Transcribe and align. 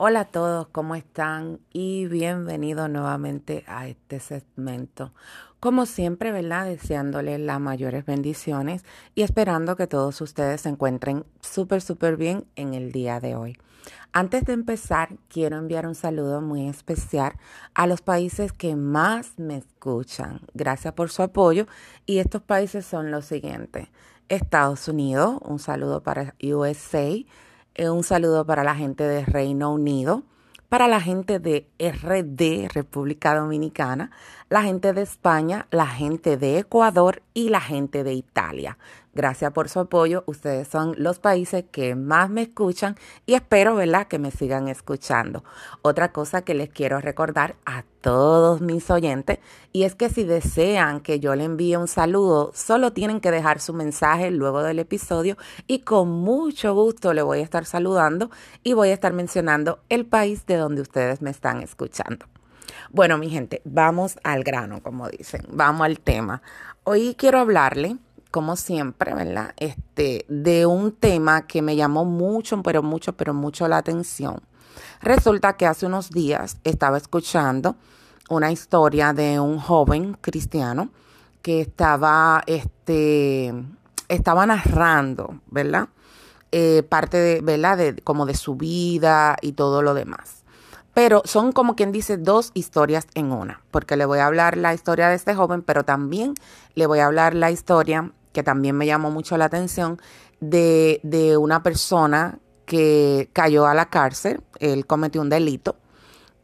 Hola 0.00 0.20
a 0.20 0.24
todos, 0.26 0.68
¿cómo 0.68 0.94
están? 0.94 1.58
Y 1.72 2.06
bienvenidos 2.06 2.88
nuevamente 2.88 3.64
a 3.66 3.88
este 3.88 4.20
segmento. 4.20 5.12
Como 5.58 5.86
siempre, 5.86 6.30
¿verdad? 6.30 6.66
Deseándoles 6.66 7.40
las 7.40 7.58
mayores 7.58 8.06
bendiciones 8.06 8.84
y 9.16 9.22
esperando 9.22 9.74
que 9.74 9.88
todos 9.88 10.20
ustedes 10.20 10.60
se 10.60 10.68
encuentren 10.68 11.24
súper, 11.40 11.80
súper 11.82 12.16
bien 12.16 12.44
en 12.54 12.74
el 12.74 12.92
día 12.92 13.18
de 13.18 13.34
hoy. 13.34 13.58
Antes 14.12 14.44
de 14.44 14.52
empezar, 14.52 15.16
quiero 15.28 15.56
enviar 15.56 15.84
un 15.84 15.96
saludo 15.96 16.40
muy 16.42 16.68
especial 16.68 17.32
a 17.74 17.88
los 17.88 18.00
países 18.00 18.52
que 18.52 18.76
más 18.76 19.36
me 19.36 19.56
escuchan. 19.56 20.42
Gracias 20.54 20.94
por 20.94 21.10
su 21.10 21.22
apoyo 21.22 21.66
y 22.06 22.18
estos 22.18 22.40
países 22.40 22.86
son 22.86 23.10
los 23.10 23.24
siguientes. 23.24 23.88
Estados 24.28 24.86
Unidos, 24.86 25.40
un 25.42 25.58
saludo 25.58 26.04
para 26.04 26.36
USA, 26.40 27.24
un 27.86 28.02
saludo 28.02 28.44
para 28.44 28.64
la 28.64 28.74
gente 28.74 29.04
de 29.04 29.24
Reino 29.24 29.72
Unido, 29.72 30.24
para 30.68 30.88
la 30.88 31.00
gente 31.00 31.38
de 31.38 31.68
RD, 31.78 32.68
República 32.74 33.34
Dominicana, 33.34 34.10
la 34.48 34.62
gente 34.62 34.92
de 34.92 35.02
España, 35.02 35.66
la 35.70 35.86
gente 35.86 36.36
de 36.36 36.58
Ecuador 36.58 37.22
y 37.34 37.50
la 37.50 37.60
gente 37.60 38.02
de 38.02 38.14
Italia. 38.14 38.78
Gracias 39.14 39.52
por 39.52 39.68
su 39.68 39.80
apoyo. 39.80 40.22
Ustedes 40.26 40.68
son 40.68 40.94
los 40.96 41.18
países 41.18 41.64
que 41.70 41.94
más 41.94 42.30
me 42.30 42.42
escuchan 42.42 42.96
y 43.26 43.34
espero, 43.34 43.74
¿verdad?, 43.74 44.06
que 44.06 44.18
me 44.18 44.30
sigan 44.30 44.68
escuchando. 44.68 45.44
Otra 45.82 46.12
cosa 46.12 46.42
que 46.42 46.54
les 46.54 46.68
quiero 46.68 47.00
recordar 47.00 47.56
a 47.64 47.84
todos 48.00 48.60
mis 48.60 48.90
oyentes 48.90 49.38
y 49.72 49.82
es 49.82 49.94
que 49.94 50.08
si 50.08 50.24
desean 50.24 51.00
que 51.00 51.20
yo 51.20 51.34
le 51.34 51.44
envíe 51.44 51.76
un 51.76 51.88
saludo, 51.88 52.52
solo 52.54 52.92
tienen 52.92 53.20
que 53.20 53.30
dejar 53.30 53.60
su 53.60 53.74
mensaje 53.74 54.30
luego 54.30 54.62
del 54.62 54.78
episodio 54.78 55.36
y 55.66 55.80
con 55.80 56.08
mucho 56.08 56.74
gusto 56.74 57.12
le 57.12 57.22
voy 57.22 57.40
a 57.40 57.44
estar 57.44 57.64
saludando 57.64 58.30
y 58.62 58.74
voy 58.74 58.90
a 58.90 58.94
estar 58.94 59.12
mencionando 59.12 59.80
el 59.88 60.06
país 60.06 60.46
de 60.46 60.56
donde 60.56 60.82
ustedes 60.82 61.22
me 61.22 61.30
están 61.30 61.60
escuchando. 61.60 62.26
Bueno, 62.90 63.18
mi 63.18 63.28
gente, 63.30 63.62
vamos 63.64 64.18
al 64.22 64.44
grano, 64.44 64.82
como 64.82 65.08
dicen, 65.08 65.42
vamos 65.50 65.84
al 65.84 65.98
tema. 66.00 66.42
Hoy 66.84 67.14
quiero 67.18 67.38
hablarle 67.38 67.96
como 68.30 68.56
siempre, 68.56 69.14
¿verdad? 69.14 69.54
Este, 69.56 70.24
de 70.28 70.66
un 70.66 70.92
tema 70.92 71.46
que 71.46 71.62
me 71.62 71.76
llamó 71.76 72.04
mucho, 72.04 72.62
pero 72.62 72.82
mucho, 72.82 73.14
pero 73.14 73.34
mucho 73.34 73.68
la 73.68 73.78
atención. 73.78 74.42
Resulta 75.00 75.56
que 75.56 75.66
hace 75.66 75.86
unos 75.86 76.10
días 76.10 76.58
estaba 76.64 76.96
escuchando 76.96 77.76
una 78.28 78.52
historia 78.52 79.12
de 79.12 79.40
un 79.40 79.58
joven 79.58 80.16
cristiano 80.20 80.90
que 81.42 81.60
estaba, 81.60 82.42
este, 82.46 83.54
estaba 84.08 84.46
narrando, 84.46 85.40
¿verdad? 85.46 85.88
Eh, 86.52 86.82
parte 86.88 87.16
de, 87.16 87.40
¿verdad? 87.40 87.78
De, 87.78 87.96
como 87.96 88.26
de 88.26 88.34
su 88.34 88.56
vida 88.56 89.36
y 89.40 89.52
todo 89.52 89.82
lo 89.82 89.94
demás. 89.94 90.44
Pero 90.94 91.22
son 91.24 91.52
como 91.52 91.76
quien 91.76 91.92
dice 91.92 92.16
dos 92.16 92.50
historias 92.54 93.06
en 93.14 93.30
una, 93.30 93.62
porque 93.70 93.96
le 93.96 94.04
voy 94.04 94.18
a 94.18 94.26
hablar 94.26 94.56
la 94.56 94.74
historia 94.74 95.08
de 95.08 95.14
este 95.14 95.34
joven, 95.34 95.62
pero 95.62 95.84
también 95.84 96.34
le 96.74 96.86
voy 96.86 96.98
a 96.98 97.06
hablar 97.06 97.34
la 97.34 97.50
historia 97.50 98.12
que 98.32 98.42
también 98.42 98.76
me 98.76 98.86
llamó 98.86 99.10
mucho 99.10 99.36
la 99.36 99.46
atención, 99.46 100.00
de, 100.40 101.00
de 101.02 101.36
una 101.36 101.62
persona 101.62 102.38
que 102.64 103.30
cayó 103.32 103.66
a 103.66 103.74
la 103.74 103.86
cárcel, 103.86 104.42
él 104.60 104.86
cometió 104.86 105.20
un 105.20 105.30
delito 105.30 105.76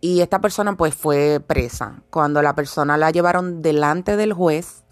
y 0.05 0.21
esta 0.21 0.41
persona 0.41 0.77
pues 0.77 0.95
fue 0.95 1.41
presa. 1.47 2.03
Cuando 2.11 2.43
la 2.43 2.55
persona 2.55 2.99
la 2.99 3.11
llevaron 3.11 3.63
delante 3.63 4.19
del 4.19 4.35
juez, 4.35 4.85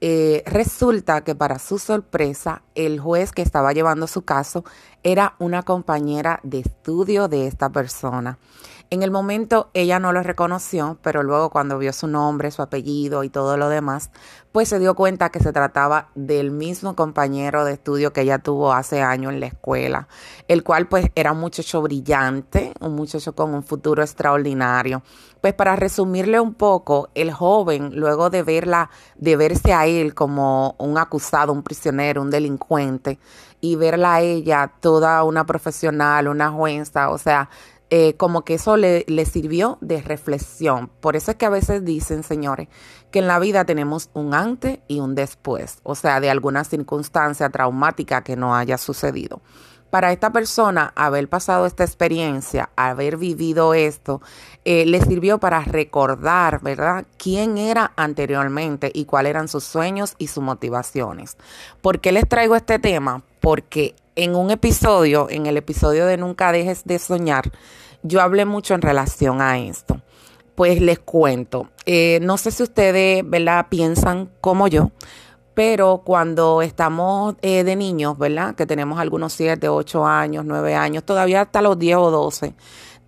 eh, 0.00 0.42
resulta 0.46 1.22
que 1.22 1.36
para 1.36 1.60
su 1.60 1.78
sorpresa, 1.78 2.62
el 2.74 2.98
juez 2.98 3.30
que 3.32 3.42
estaba 3.42 3.72
llevando 3.72 4.06
su 4.06 4.22
caso 4.22 4.64
era 5.04 5.36
una 5.38 5.62
compañera 5.62 6.40
de 6.42 6.58
estudio 6.58 7.28
de 7.28 7.46
esta 7.46 7.70
persona. 7.70 8.38
En 8.90 9.02
el 9.02 9.10
momento 9.10 9.68
ella 9.74 9.98
no 9.98 10.14
lo 10.14 10.22
reconoció, 10.22 10.96
pero 11.02 11.22
luego 11.22 11.50
cuando 11.50 11.76
vio 11.76 11.92
su 11.92 12.06
nombre, 12.06 12.50
su 12.50 12.62
apellido 12.62 13.22
y 13.22 13.28
todo 13.28 13.58
lo 13.58 13.68
demás, 13.68 14.10
pues 14.50 14.70
se 14.70 14.78
dio 14.78 14.94
cuenta 14.94 15.28
que 15.28 15.40
se 15.40 15.52
trataba 15.52 16.08
del 16.14 16.50
mismo 16.50 16.96
compañero 16.96 17.66
de 17.66 17.74
estudio 17.74 18.14
que 18.14 18.22
ella 18.22 18.38
tuvo 18.38 18.72
hace 18.72 19.02
años 19.02 19.34
en 19.34 19.40
la 19.40 19.46
escuela, 19.48 20.08
el 20.48 20.64
cual 20.64 20.88
pues 20.88 21.10
era 21.14 21.32
un 21.32 21.40
muchacho 21.40 21.82
brillante, 21.82 22.72
un 22.80 22.94
muchacho 22.94 23.34
con 23.34 23.52
un 23.52 23.62
futuro 23.62 24.02
extraordinario. 24.02 25.02
Pues 25.42 25.52
para 25.52 25.76
resumirle 25.76 26.40
un 26.40 26.54
poco, 26.54 27.10
el 27.14 27.30
joven, 27.30 27.90
luego 27.94 28.30
de 28.30 28.42
verla, 28.42 28.88
de 29.16 29.36
verse 29.36 29.74
a 29.74 29.86
él 29.86 30.14
como 30.14 30.76
un 30.78 30.96
acusado, 30.96 31.52
un 31.52 31.62
prisionero, 31.62 32.22
un 32.22 32.30
delincuente, 32.30 33.18
y 33.60 33.76
verla 33.76 34.14
a 34.14 34.20
ella 34.20 34.72
toda 34.80 35.22
una 35.24 35.44
profesional, 35.44 36.28
una 36.28 36.50
jueza, 36.50 37.10
o 37.10 37.18
sea, 37.18 37.50
eh, 37.90 38.14
como 38.16 38.42
que 38.42 38.54
eso 38.54 38.76
le, 38.76 39.04
sirvió 39.24 39.78
de 39.80 40.02
reflexión. 40.02 40.90
Por 41.00 41.16
eso 41.16 41.30
es 41.30 41.36
que 41.38 41.46
a 41.46 41.50
veces 41.50 41.84
dicen, 41.84 42.22
señores, 42.22 42.68
que 43.10 43.20
en 43.20 43.26
la 43.26 43.38
vida 43.38 43.64
tenemos 43.64 44.10
un 44.12 44.34
antes 44.34 44.80
y 44.88 45.00
un 45.00 45.14
después, 45.14 45.78
o 45.84 45.94
sea, 45.94 46.20
de 46.20 46.28
alguna 46.28 46.64
circunstancia 46.64 47.48
traumática 47.48 48.22
que 48.22 48.36
no 48.36 48.54
haya 48.54 48.76
sucedido. 48.76 49.40
Para 49.90 50.12
esta 50.12 50.30
persona, 50.32 50.92
haber 50.96 51.30
pasado 51.30 51.64
esta 51.64 51.82
experiencia, 51.82 52.68
haber 52.76 53.16
vivido 53.16 53.72
esto, 53.72 54.20
eh, 54.66 54.84
le 54.84 55.00
sirvió 55.00 55.38
para 55.38 55.60
recordar, 55.60 56.60
¿verdad?, 56.60 57.06
quién 57.16 57.56
era 57.56 57.92
anteriormente 57.96 58.90
y 58.92 59.06
cuáles 59.06 59.30
eran 59.30 59.48
sus 59.48 59.64
sueños 59.64 60.14
y 60.18 60.26
sus 60.26 60.44
motivaciones. 60.44 61.38
¿Por 61.80 62.00
qué 62.00 62.12
les 62.12 62.28
traigo 62.28 62.54
este 62.54 62.78
tema? 62.78 63.22
Porque 63.40 63.94
en 64.18 64.34
un 64.34 64.50
episodio, 64.50 65.28
en 65.30 65.46
el 65.46 65.56
episodio 65.56 66.04
de 66.04 66.16
Nunca 66.16 66.50
dejes 66.50 66.84
de 66.84 66.98
soñar, 66.98 67.52
yo 68.02 68.20
hablé 68.20 68.44
mucho 68.44 68.74
en 68.74 68.82
relación 68.82 69.40
a 69.40 69.58
esto. 69.60 70.00
Pues 70.56 70.80
les 70.80 70.98
cuento, 70.98 71.68
eh, 71.86 72.18
no 72.20 72.36
sé 72.36 72.50
si 72.50 72.64
ustedes, 72.64 73.22
¿verdad?, 73.24 73.66
piensan 73.70 74.28
como 74.40 74.66
yo, 74.66 74.90
pero 75.54 76.02
cuando 76.04 76.62
estamos 76.62 77.36
eh, 77.42 77.62
de 77.62 77.76
niños, 77.76 78.18
¿verdad?, 78.18 78.56
que 78.56 78.66
tenemos 78.66 78.98
algunos 78.98 79.32
7, 79.34 79.68
8 79.68 80.04
años, 80.04 80.44
9 80.44 80.74
años, 80.74 81.04
todavía 81.04 81.42
hasta 81.42 81.62
los 81.62 81.78
10 81.78 81.96
o 81.98 82.10
12, 82.10 82.54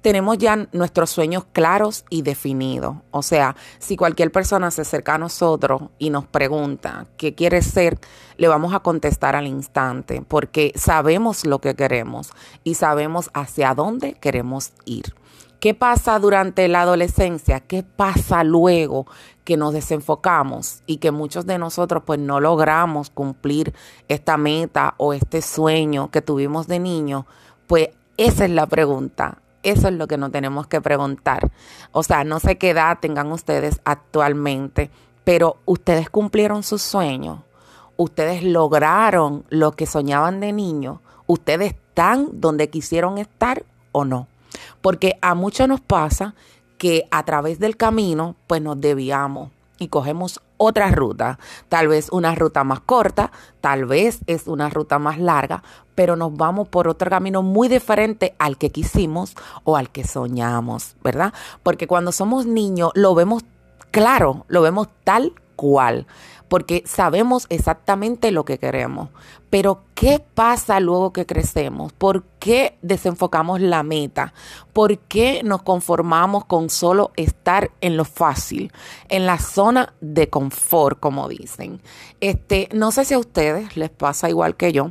tenemos 0.03 0.39
ya 0.39 0.69
nuestros 0.73 1.11
sueños 1.11 1.45
claros 1.53 2.05
y 2.11 2.23
definidos. 2.23 2.97
O 3.11 3.23
sea, 3.23 3.57
si 3.79 3.97
cualquier 3.97 4.33
persona 4.33 4.71
se 4.71 4.83
acerca 4.83 5.15
a 5.15 5.19
nosotros 5.19 5.83
y 5.99 6.11
nos 6.11 6.27
pregunta 6.27 7.07
qué 7.17 7.35
quiere 7.35 7.63
ser, 7.63 7.99
le 8.37 8.49
vamos 8.49 8.75
a 8.75 8.81
contestar 8.81 9.37
al 9.37 9.47
instante, 9.47 10.23
porque 10.27 10.73
sabemos 10.75 11.45
lo 11.45 11.61
que 11.61 11.75
queremos 11.75 12.31
y 12.65 12.75
sabemos 12.75 13.31
hacia 13.35 13.75
dónde 13.75 14.15
queremos 14.15 14.73
ir. 14.85 15.15
¿Qué 15.61 15.75
pasa 15.75 16.19
durante 16.19 16.67
la 16.69 16.81
adolescencia? 16.81 17.61
¿Qué 17.61 17.83
pasa 17.83 18.43
luego 18.45 19.07
que 19.45 19.59
nos 19.59 19.75
desenfocamos 19.75 20.83
y 20.87 20.97
que 20.97 21.11
muchos 21.11 21.45
de 21.45 21.59
nosotros 21.59 22.03
pues 22.07 22.19
no 22.19 22.41
logramos 22.41 23.11
cumplir 23.11 23.75
esta 24.09 24.39
meta 24.39 24.95
o 24.97 25.13
este 25.13 25.43
sueño 25.43 26.11
que 26.11 26.23
tuvimos 26.23 26.67
de 26.67 26.79
niño? 26.79 27.27
Pues 27.67 27.91
esa 28.17 28.47
es 28.47 28.51
la 28.53 28.67
pregunta. 28.67 29.43
Eso 29.63 29.89
es 29.89 29.95
lo 29.95 30.07
que 30.07 30.17
nos 30.17 30.33
tenemos 30.33 30.67
que 30.67 30.81
preguntar. 30.81 31.51
O 31.93 32.03
sea, 32.03 32.25
no 32.25 32.41
sé 32.41 32.57
qué 32.57 32.71
edad 32.71 32.99
tengan 33.01 33.31
ustedes 33.33 33.81
actualmente, 33.85 34.91
pero 35.25 35.59
ustedes 35.67 36.09
cumplieron 36.09 36.63
sus 36.63 36.83
sueños. 36.83 37.41
Ustedes 37.97 38.43
lograron 38.43 39.45
lo 39.51 39.73
que 39.73 39.87
soñaban 39.87 40.41
de 40.41 40.53
niño. 40.53 41.03
Ustedes 41.27 41.75
están 41.75 42.29
donde 42.33 42.71
quisieron 42.71 43.19
estar 43.19 43.65
o 43.93 44.05
no. 44.05 44.27
Porque 44.81 45.19
a 45.21 45.35
muchos 45.35 45.69
nos 45.69 45.81
pasa 45.81 46.35
que 46.79 47.07
a 47.11 47.25
través 47.25 47.59
del 47.59 47.77
camino, 47.77 48.37
pues 48.47 48.63
nos 48.63 48.81
desviamos 48.81 49.51
y 49.81 49.89
cogemos 49.89 50.41
otra 50.59 50.91
ruta, 50.91 51.41
tal 51.69 51.89
vez 51.89 52.11
una 52.13 52.35
ruta 52.37 52.63
más 52.63 52.81
corta, 52.81 53.33
tal 53.61 53.87
vez 53.87 54.21
es 54.27 54.47
una 54.47 54.69
ruta 54.69 55.01
más 55.01 55.19
larga, 55.19 55.65
pero 55.97 56.15
nos 56.15 56.37
vamos 56.37 56.69
por 56.69 56.87
otro 56.87 57.11
camino 57.11 57.43
muy 57.43 57.67
diferente 57.67 58.37
al 58.39 58.59
que 58.59 58.71
quisimos 58.71 59.35
o 59.65 59.77
al 59.77 59.91
que 59.91 60.05
soñamos, 60.05 60.97
¿verdad? 61.03 61.33
Porque 61.63 61.89
cuando 61.89 62.13
somos 62.13 62.47
niños 62.47 62.93
lo 62.95 63.15
vemos 63.15 63.43
claro, 63.91 64.45
lo 64.49 64.63
vemos 64.63 64.89
tal 65.03 65.33
cual 65.57 66.07
porque 66.51 66.83
sabemos 66.85 67.47
exactamente 67.49 68.33
lo 68.33 68.45
que 68.45 68.59
queremos. 68.59 69.11
Pero 69.51 69.85
¿qué 69.95 70.21
pasa 70.35 70.81
luego 70.81 71.13
que 71.13 71.25
crecemos? 71.25 71.93
¿Por 71.93 72.25
qué 72.41 72.77
desenfocamos 72.83 73.61
la 73.61 73.85
meta? 73.85 74.35
¿Por 74.73 74.99
qué 74.99 75.43
nos 75.45 75.63
conformamos 75.63 76.45
con 76.47 76.69
solo 76.69 77.13
estar 77.15 77.71
en 77.81 77.97
lo 77.97 78.05
fácil, 78.05 78.73
en 79.09 79.27
la 79.27 79.39
zona 79.39 79.95
de 80.01 80.29
confort, 80.29 80.99
como 80.99 81.29
dicen? 81.29 81.81
Este, 82.21 82.69
no 82.73 82.91
sé 82.91 83.05
si 83.05 83.15
a 83.15 83.21
ustedes 83.21 83.77
les 83.77 83.91
pasa 83.91 84.29
igual 84.29 84.57
que 84.57 84.73
yo, 84.73 84.91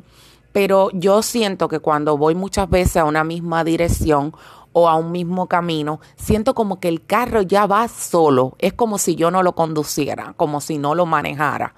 pero 0.53 0.89
yo 0.93 1.21
siento 1.21 1.67
que 1.67 1.79
cuando 1.81 2.17
voy 2.17 2.35
muchas 2.35 2.69
veces 2.69 2.97
a 2.97 3.03
una 3.03 3.25
misma 3.25 3.65
dirección 3.65 4.33
o 4.73 4.87
a 4.87 4.95
un 4.95 5.11
mismo 5.11 5.47
camino, 5.47 5.99
siento 6.15 6.53
como 6.53 6.79
que 6.79 6.87
el 6.87 7.05
carro 7.05 7.41
ya 7.41 7.65
va 7.65 7.87
solo. 7.87 8.55
Es 8.59 8.73
como 8.73 8.97
si 8.97 9.15
yo 9.15 9.31
no 9.31 9.43
lo 9.43 9.53
conduciera, 9.53 10.33
como 10.37 10.61
si 10.61 10.77
no 10.77 10.95
lo 10.95 11.05
manejara. 11.05 11.75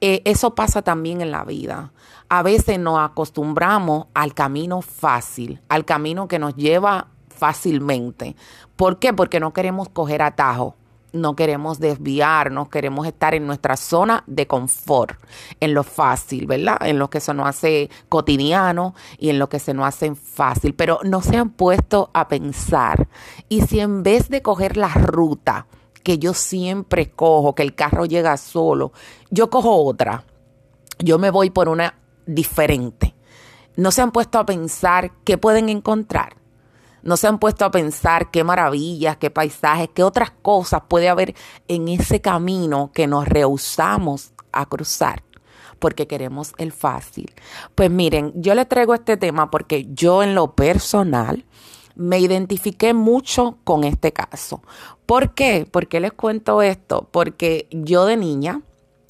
Eh, 0.00 0.22
eso 0.24 0.54
pasa 0.54 0.82
también 0.82 1.20
en 1.20 1.30
la 1.30 1.44
vida. 1.44 1.92
A 2.28 2.42
veces 2.42 2.78
nos 2.78 2.98
acostumbramos 3.00 4.06
al 4.14 4.34
camino 4.34 4.82
fácil, 4.82 5.60
al 5.68 5.84
camino 5.84 6.28
que 6.28 6.38
nos 6.38 6.54
lleva 6.54 7.08
fácilmente. 7.28 8.36
¿Por 8.76 8.98
qué? 8.98 9.12
Porque 9.12 9.40
no 9.40 9.52
queremos 9.52 9.88
coger 9.88 10.22
atajo 10.22 10.76
no 11.12 11.36
queremos 11.36 11.78
desviarnos, 11.78 12.68
queremos 12.68 13.06
estar 13.06 13.34
en 13.34 13.46
nuestra 13.46 13.76
zona 13.76 14.24
de 14.26 14.46
confort, 14.46 15.18
en 15.60 15.74
lo 15.74 15.82
fácil, 15.82 16.46
¿verdad? 16.46 16.78
En 16.82 16.98
lo 16.98 17.10
que 17.10 17.20
se 17.20 17.34
nos 17.34 17.46
hace 17.46 17.90
cotidiano 18.08 18.94
y 19.18 19.30
en 19.30 19.38
lo 19.38 19.48
que 19.48 19.58
se 19.58 19.74
nos 19.74 19.86
hace 19.86 20.14
fácil, 20.14 20.74
pero 20.74 21.00
no 21.04 21.22
se 21.22 21.36
han 21.36 21.50
puesto 21.50 22.10
a 22.14 22.28
pensar. 22.28 23.08
Y 23.48 23.62
si 23.62 23.80
en 23.80 24.02
vez 24.02 24.28
de 24.28 24.42
coger 24.42 24.76
la 24.76 24.88
ruta 24.88 25.66
que 26.02 26.18
yo 26.18 26.34
siempre 26.34 27.10
cojo, 27.10 27.54
que 27.54 27.62
el 27.62 27.74
carro 27.74 28.06
llega 28.06 28.36
solo, 28.36 28.92
yo 29.30 29.50
cojo 29.50 29.84
otra, 29.84 30.24
yo 30.98 31.18
me 31.18 31.30
voy 31.30 31.50
por 31.50 31.68
una 31.68 31.94
diferente. 32.26 33.14
No 33.76 33.92
se 33.92 34.02
han 34.02 34.10
puesto 34.10 34.38
a 34.38 34.46
pensar 34.46 35.12
qué 35.24 35.38
pueden 35.38 35.68
encontrar 35.68 36.37
no 37.08 37.16
se 37.16 37.26
han 37.26 37.38
puesto 37.38 37.64
a 37.64 37.70
pensar 37.70 38.30
qué 38.30 38.44
maravillas, 38.44 39.16
qué 39.16 39.30
paisajes, 39.30 39.88
qué 39.94 40.04
otras 40.04 40.30
cosas 40.30 40.82
puede 40.88 41.08
haber 41.08 41.34
en 41.66 41.88
ese 41.88 42.20
camino 42.20 42.90
que 42.92 43.06
nos 43.06 43.26
rehusamos 43.26 44.32
a 44.52 44.66
cruzar 44.66 45.22
porque 45.78 46.06
queremos 46.06 46.52
el 46.58 46.72
fácil. 46.72 47.32
Pues 47.74 47.90
miren, 47.90 48.32
yo 48.34 48.54
le 48.54 48.66
traigo 48.66 48.94
este 48.94 49.16
tema 49.16 49.50
porque 49.50 49.86
yo 49.90 50.22
en 50.22 50.34
lo 50.34 50.54
personal 50.54 51.44
me 51.94 52.18
identifiqué 52.18 52.92
mucho 52.94 53.58
con 53.64 53.84
este 53.84 54.12
caso. 54.12 54.62
¿Por 55.06 55.34
qué? 55.34 55.66
¿Por 55.70 55.88
qué 55.88 56.00
les 56.00 56.12
cuento 56.12 56.60
esto? 56.62 57.08
Porque 57.10 57.68
yo 57.70 58.04
de 58.06 58.16
niña 58.16 58.60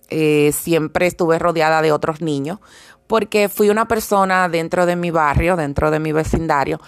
eh, 0.09 0.53
siempre 0.53 1.07
estuve 1.07 1.39
rodeada 1.39 1.83
de 1.83 1.91
otros 1.91 2.21
niños 2.21 2.61
porque 3.09 3.49
fui 3.49 3.71
una 3.71 3.89
persona 3.89 4.49
dentro 4.49 4.87
de 4.87 4.95
mi 4.95 5.11
barrio, 5.11 5.57
dentro 5.57 5.91
de 5.91 5.99
mi 5.99 6.13
vecindario, 6.13 6.79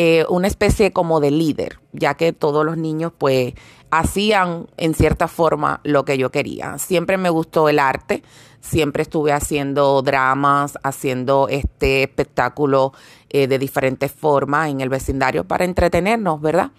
eh, 0.00 0.24
una 0.28 0.46
especie 0.46 0.92
como 0.92 1.18
de 1.18 1.32
líder, 1.32 1.80
ya 1.90 2.14
que 2.14 2.32
todos 2.32 2.64
los 2.64 2.76
niños 2.76 3.10
pues 3.18 3.54
hacían 3.90 4.68
en 4.76 4.94
cierta 4.94 5.26
forma 5.26 5.80
lo 5.82 6.04
que 6.04 6.16
yo 6.16 6.30
quería. 6.30 6.78
Siempre 6.78 7.16
me 7.16 7.30
gustó 7.30 7.68
el 7.68 7.80
arte, 7.80 8.22
siempre 8.60 9.02
estuve 9.02 9.32
haciendo 9.32 10.00
dramas, 10.02 10.78
haciendo 10.84 11.48
este 11.50 12.04
espectáculo 12.04 12.92
eh, 13.28 13.48
de 13.48 13.58
diferentes 13.58 14.12
formas 14.12 14.68
en 14.68 14.82
el 14.82 14.88
vecindario 14.88 15.42
para 15.42 15.64
entretenernos, 15.64 16.40
¿verdad? 16.40 16.70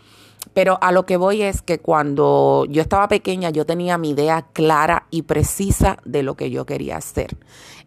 Pero 0.54 0.78
a 0.82 0.94
lo 0.94 1.06
que 1.06 1.18
voy 1.18 1.42
es 1.42 1.62
que 1.62 1.80
cuando 1.80 2.64
yo 2.70 2.82
estaba 2.82 3.10
pequeña 3.10 3.50
yo 3.50 3.66
tenía 3.66 3.98
mi 3.98 4.12
idea 4.12 4.46
clara 4.54 5.08
y 5.12 5.24
precisa 5.24 5.98
de 6.06 6.24
lo 6.24 6.36
que 6.36 6.52
yo 6.52 6.66
quería 6.66 6.96
hacer. 6.96 7.36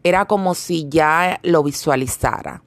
Era 0.05 0.27
como 0.27 0.55
si 0.55 0.91
ya 0.91 1.41
lo 1.43 1.63
visualizara. 1.63 2.63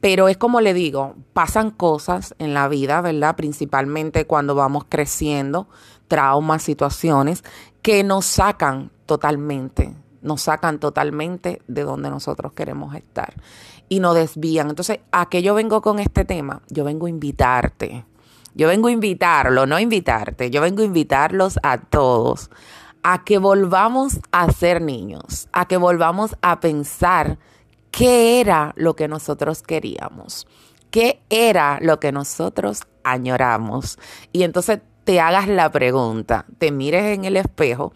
Pero 0.00 0.28
es 0.28 0.36
como 0.36 0.60
le 0.60 0.72
digo, 0.72 1.14
pasan 1.32 1.70
cosas 1.70 2.34
en 2.38 2.54
la 2.54 2.68
vida, 2.68 3.00
¿verdad? 3.00 3.36
Principalmente 3.36 4.26
cuando 4.26 4.54
vamos 4.54 4.84
creciendo, 4.88 5.68
traumas, 6.08 6.62
situaciones 6.62 7.44
que 7.82 8.02
nos 8.02 8.24
sacan 8.24 8.90
totalmente, 9.06 9.94
nos 10.22 10.42
sacan 10.42 10.78
totalmente 10.78 11.60
de 11.68 11.84
donde 11.84 12.10
nosotros 12.10 12.52
queremos 12.52 12.94
estar 12.94 13.34
y 13.88 14.00
nos 14.00 14.14
desvían. 14.14 14.70
Entonces, 14.70 15.00
¿a 15.12 15.28
qué 15.28 15.42
yo 15.42 15.54
vengo 15.54 15.82
con 15.82 15.98
este 15.98 16.24
tema? 16.24 16.62
Yo 16.68 16.84
vengo 16.84 17.06
a 17.06 17.10
invitarte. 17.10 18.04
Yo 18.54 18.68
vengo 18.68 18.88
a 18.88 18.92
invitarlo, 18.92 19.66
no 19.66 19.76
a 19.76 19.80
invitarte. 19.80 20.50
Yo 20.50 20.60
vengo 20.60 20.82
a 20.82 20.86
invitarlos 20.86 21.58
a 21.62 21.78
todos 21.78 22.50
a 23.02 23.24
que 23.24 23.38
volvamos 23.38 24.20
a 24.30 24.50
ser 24.52 24.82
niños, 24.82 25.48
a 25.52 25.66
que 25.66 25.76
volvamos 25.76 26.36
a 26.42 26.60
pensar 26.60 27.38
qué 27.90 28.40
era 28.40 28.72
lo 28.76 28.96
que 28.96 29.08
nosotros 29.08 29.62
queríamos, 29.62 30.46
qué 30.90 31.22
era 31.30 31.78
lo 31.80 32.00
que 32.00 32.12
nosotros 32.12 32.82
añoramos. 33.04 33.98
Y 34.32 34.42
entonces 34.42 34.80
te 35.04 35.20
hagas 35.20 35.48
la 35.48 35.70
pregunta, 35.70 36.46
te 36.58 36.70
mires 36.70 37.16
en 37.16 37.24
el 37.24 37.36
espejo 37.36 37.92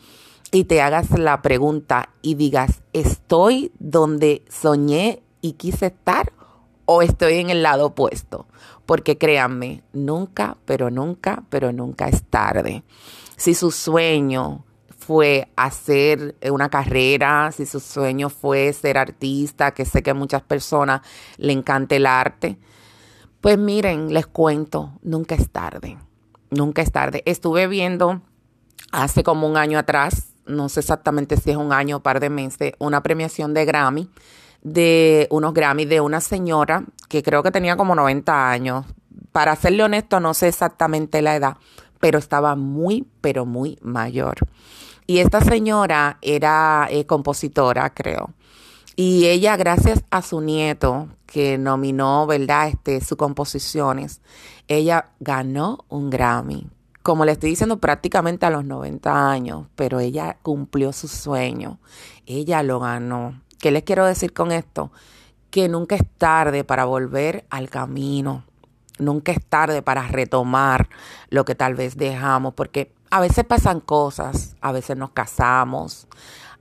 y 0.50 0.64
te 0.64 0.80
hagas 0.80 1.10
la 1.10 1.42
pregunta 1.42 2.10
y 2.22 2.34
digas, 2.34 2.82
¿estoy 2.92 3.72
donde 3.78 4.44
soñé 4.48 5.22
y 5.40 5.52
quise 5.52 5.86
estar 5.86 6.32
o 6.86 7.02
estoy 7.02 7.34
en 7.34 7.50
el 7.50 7.62
lado 7.62 7.86
opuesto? 7.86 8.46
Porque 8.86 9.18
créanme, 9.18 9.82
nunca, 9.92 10.56
pero 10.64 10.90
nunca, 10.90 11.42
pero 11.50 11.72
nunca 11.72 12.08
es 12.08 12.22
tarde. 12.24 12.84
Si 13.36 13.54
su 13.54 13.70
sueño 13.70 14.64
fue 15.04 15.48
hacer 15.56 16.36
una 16.50 16.68
carrera, 16.68 17.52
si 17.52 17.66
su 17.66 17.80
sueño 17.80 18.30
fue 18.30 18.72
ser 18.72 18.98
artista, 18.98 19.72
que 19.72 19.84
sé 19.84 20.02
que 20.02 20.10
a 20.10 20.14
muchas 20.14 20.42
personas 20.42 21.02
le 21.36 21.52
encanta 21.52 21.94
el 21.96 22.06
arte, 22.06 22.58
pues 23.40 23.58
miren, 23.58 24.12
les 24.12 24.26
cuento, 24.26 24.92
nunca 25.02 25.34
es 25.34 25.50
tarde, 25.50 25.98
nunca 26.50 26.80
es 26.80 26.90
tarde. 26.90 27.22
Estuve 27.26 27.66
viendo 27.66 28.22
hace 28.90 29.22
como 29.22 29.46
un 29.46 29.58
año 29.58 29.78
atrás, 29.78 30.28
no 30.46 30.68
sé 30.68 30.80
exactamente 30.80 31.36
si 31.36 31.50
es 31.50 31.56
un 31.56 31.72
año 31.72 31.98
o 31.98 32.00
par 32.00 32.20
de 32.20 32.30
meses, 32.30 32.72
una 32.78 33.02
premiación 33.02 33.52
de 33.52 33.66
Grammy, 33.66 34.08
de 34.62 35.28
unos 35.30 35.52
Grammy 35.52 35.84
de 35.84 36.00
una 36.00 36.22
señora 36.22 36.84
que 37.08 37.22
creo 37.22 37.42
que 37.42 37.50
tenía 37.50 37.76
como 37.76 37.94
90 37.94 38.50
años. 38.50 38.86
Para 39.30 39.56
serle 39.56 39.82
honesto, 39.82 40.20
no 40.20 40.32
sé 40.32 40.48
exactamente 40.48 41.20
la 41.20 41.36
edad, 41.36 41.56
pero 42.00 42.18
estaba 42.18 42.56
muy, 42.56 43.06
pero 43.20 43.44
muy 43.44 43.78
mayor. 43.82 44.36
Y 45.06 45.18
esta 45.18 45.40
señora 45.40 46.18
era 46.22 46.88
eh, 46.90 47.04
compositora, 47.04 47.92
creo. 47.92 48.30
Y 48.96 49.26
ella, 49.26 49.56
gracias 49.56 50.04
a 50.10 50.22
su 50.22 50.40
nieto, 50.40 51.08
que 51.26 51.58
nominó, 51.58 52.26
¿verdad?, 52.26 52.68
este, 52.68 53.00
sus 53.00 53.18
composiciones, 53.18 54.20
ella 54.68 55.10
ganó 55.18 55.84
un 55.88 56.10
Grammy. 56.10 56.68
Como 57.02 57.24
le 57.24 57.32
estoy 57.32 57.50
diciendo, 57.50 57.78
prácticamente 57.78 58.46
a 58.46 58.50
los 58.50 58.64
90 58.64 59.30
años, 59.30 59.66
pero 59.74 60.00
ella 60.00 60.38
cumplió 60.42 60.92
su 60.92 61.08
sueño. 61.08 61.80
Ella 62.24 62.62
lo 62.62 62.80
ganó. 62.80 63.42
¿Qué 63.58 63.70
les 63.70 63.82
quiero 63.82 64.06
decir 64.06 64.32
con 64.32 64.52
esto? 64.52 64.90
Que 65.50 65.68
nunca 65.68 65.96
es 65.96 66.02
tarde 66.16 66.64
para 66.64 66.86
volver 66.86 67.44
al 67.50 67.68
camino. 67.68 68.44
Nunca 68.98 69.32
es 69.32 69.44
tarde 69.44 69.82
para 69.82 70.06
retomar 70.06 70.88
lo 71.28 71.44
que 71.44 71.54
tal 71.54 71.74
vez 71.74 71.96
dejamos, 71.96 72.54
porque 72.54 72.92
a 73.10 73.20
veces 73.20 73.44
pasan 73.44 73.80
cosas, 73.80 74.56
a 74.60 74.72
veces 74.72 74.96
nos 74.96 75.10
casamos, 75.10 76.06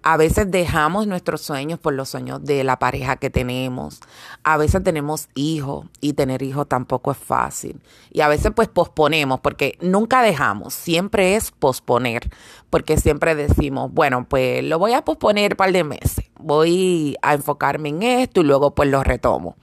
a 0.03 0.17
veces 0.17 0.51
dejamos 0.51 1.07
nuestros 1.07 1.41
sueños 1.41 1.79
por 1.79 1.93
los 1.93 2.09
sueños 2.09 2.43
de 2.43 2.65
la 2.65 2.77
pareja 2.77 3.15
que 3.15 3.29
tenemos. 3.29 4.01
A 4.43 4.57
veces 4.57 4.83
tenemos 4.83 5.29
hijos 5.33 5.85
y 6.01 6.11
tener 6.11 6.41
hijos 6.41 6.67
tampoco 6.67 7.11
es 7.11 7.17
fácil. 7.17 7.79
Y 8.11 8.19
a 8.19 8.27
veces 8.27 8.51
pues 8.53 8.67
posponemos 8.67 9.39
porque 9.39 9.77
nunca 9.79 10.21
dejamos, 10.21 10.73
siempre 10.73 11.35
es 11.35 11.51
posponer. 11.51 12.29
Porque 12.69 12.97
siempre 12.97 13.33
decimos, 13.33 13.93
bueno, 13.93 14.25
pues 14.27 14.61
lo 14.63 14.77
voy 14.77 14.91
a 14.91 15.05
posponer 15.05 15.53
un 15.53 15.57
par 15.57 15.71
de 15.71 15.85
meses. 15.85 16.25
Voy 16.43 17.15
a 17.21 17.33
enfocarme 17.33 17.89
en 17.89 18.03
esto 18.03 18.41
y 18.41 18.43
luego 18.43 18.75
pues 18.75 18.89
lo 18.89 19.03
retomo. 19.03 19.55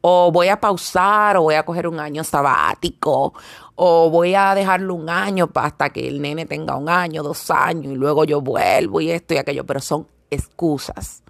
O 0.00 0.30
voy 0.32 0.48
a 0.48 0.60
pausar 0.60 1.36
o 1.36 1.42
voy 1.42 1.54
a 1.54 1.64
coger 1.64 1.86
un 1.86 2.00
año 2.00 2.24
sabático 2.24 3.32
o 3.76 4.10
voy 4.10 4.34
a 4.34 4.54
dejarlo 4.54 4.94
un 4.94 5.08
año 5.08 5.48
hasta 5.54 5.90
que 5.90 6.08
el 6.08 6.20
nene 6.20 6.46
tenga 6.46 6.76
un 6.76 6.88
año, 6.88 7.22
dos 7.22 7.50
años 7.50 7.92
y 7.92 7.96
luego 7.96 8.24
yo 8.24 8.40
vuelvo 8.40 9.00
y 9.00 9.10
esto 9.10 9.34
y 9.34 9.38
aquello, 9.38 9.64
pero 9.64 9.80
son 9.80 10.06
excusas. 10.30 11.22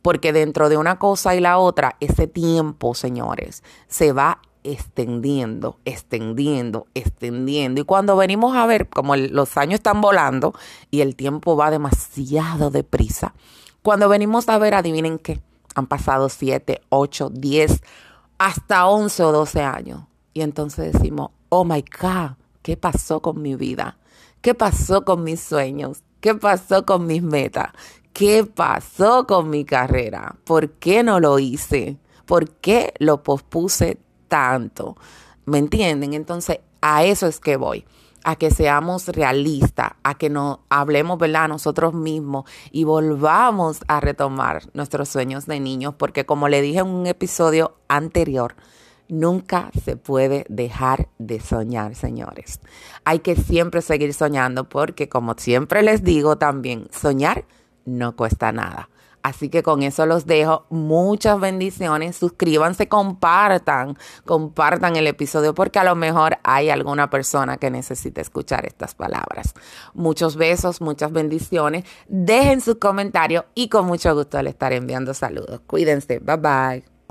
Porque 0.00 0.32
dentro 0.32 0.68
de 0.68 0.76
una 0.76 0.98
cosa 0.98 1.34
y 1.34 1.40
la 1.40 1.58
otra, 1.58 1.96
ese 2.00 2.26
tiempo, 2.26 2.94
señores, 2.94 3.62
se 3.86 4.12
va 4.12 4.40
extendiendo, 4.64 5.78
extendiendo, 5.84 6.86
extendiendo. 6.94 7.80
Y 7.80 7.84
cuando 7.84 8.16
venimos 8.16 8.56
a 8.56 8.66
ver, 8.66 8.88
como 8.88 9.16
los 9.16 9.56
años 9.56 9.74
están 9.74 10.00
volando 10.00 10.54
y 10.90 11.00
el 11.00 11.16
tiempo 11.16 11.56
va 11.56 11.70
demasiado 11.70 12.70
deprisa, 12.70 13.34
cuando 13.82 14.08
venimos 14.08 14.48
a 14.48 14.58
ver, 14.58 14.74
adivinen 14.74 15.18
qué, 15.18 15.40
han 15.74 15.86
pasado 15.86 16.28
siete, 16.28 16.80
ocho, 16.88 17.30
diez, 17.30 17.82
hasta 18.38 18.86
once 18.86 19.22
o 19.22 19.32
doce 19.32 19.62
años. 19.62 20.04
Y 20.34 20.42
entonces 20.42 20.92
decimos, 20.92 21.30
oh 21.48 21.64
my 21.64 21.84
God, 22.00 22.36
¿qué 22.62 22.76
pasó 22.76 23.20
con 23.20 23.42
mi 23.42 23.56
vida? 23.56 23.98
¿Qué 24.40 24.54
pasó 24.54 25.04
con 25.04 25.24
mis 25.24 25.40
sueños? 25.40 26.02
¿Qué 26.20 26.34
pasó 26.34 26.86
con 26.86 27.06
mis 27.06 27.22
metas? 27.22 27.72
¿Qué 28.12 28.44
pasó 28.44 29.26
con 29.26 29.50
mi 29.50 29.64
carrera? 29.64 30.36
¿Por 30.44 30.70
qué 30.70 31.02
no 31.02 31.18
lo 31.18 31.38
hice? 31.38 31.98
¿Por 32.26 32.50
qué 32.50 32.94
lo 32.98 33.22
pospuse 33.22 33.98
tanto? 34.28 34.96
¿Me 35.44 35.58
entienden? 35.58 36.14
Entonces, 36.14 36.60
a 36.80 37.04
eso 37.04 37.26
es 37.26 37.40
que 37.40 37.56
voy 37.56 37.84
a 38.24 38.36
que 38.36 38.50
seamos 38.50 39.08
realistas, 39.08 39.92
a 40.02 40.14
que 40.14 40.30
nos 40.30 40.58
hablemos, 40.68 41.18
¿verdad?, 41.18 41.48
nosotros 41.48 41.94
mismos 41.94 42.44
y 42.70 42.84
volvamos 42.84 43.80
a 43.88 44.00
retomar 44.00 44.62
nuestros 44.74 45.08
sueños 45.08 45.46
de 45.46 45.60
niños, 45.60 45.94
porque 45.96 46.26
como 46.26 46.48
le 46.48 46.62
dije 46.62 46.80
en 46.80 46.88
un 46.88 47.06
episodio 47.06 47.76
anterior, 47.88 48.54
Nunca 49.12 49.70
se 49.84 49.96
puede 49.96 50.46
dejar 50.48 51.10
de 51.18 51.38
soñar, 51.38 51.94
señores. 51.94 52.60
Hay 53.04 53.18
que 53.18 53.36
siempre 53.36 53.82
seguir 53.82 54.14
soñando 54.14 54.70
porque, 54.70 55.10
como 55.10 55.34
siempre 55.36 55.82
les 55.82 56.02
digo 56.02 56.38
también, 56.38 56.88
soñar 56.90 57.44
no 57.84 58.16
cuesta 58.16 58.52
nada. 58.52 58.88
Así 59.22 59.48
que 59.48 59.62
con 59.62 59.82
eso 59.82 60.06
los 60.06 60.26
dejo. 60.26 60.66
Muchas 60.70 61.38
bendiciones. 61.38 62.16
Suscríbanse, 62.16 62.88
compartan, 62.88 63.96
compartan 64.24 64.96
el 64.96 65.06
episodio 65.06 65.54
porque 65.54 65.78
a 65.78 65.84
lo 65.84 65.94
mejor 65.94 66.38
hay 66.42 66.70
alguna 66.70 67.08
persona 67.10 67.56
que 67.56 67.70
necesite 67.70 68.20
escuchar 68.20 68.66
estas 68.66 68.94
palabras. 68.94 69.54
Muchos 69.94 70.36
besos, 70.36 70.80
muchas 70.80 71.12
bendiciones. 71.12 71.84
Dejen 72.08 72.60
sus 72.60 72.76
comentarios 72.76 73.44
y 73.54 73.68
con 73.68 73.86
mucho 73.86 74.14
gusto 74.14 74.42
le 74.42 74.50
estaré 74.50 74.76
enviando 74.76 75.14
saludos. 75.14 75.60
Cuídense. 75.66 76.18
Bye 76.18 76.36
bye. 76.36 76.91